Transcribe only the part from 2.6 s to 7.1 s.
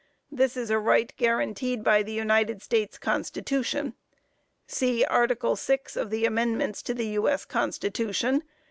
States Constitution. (_See Article VI. of the amendments to the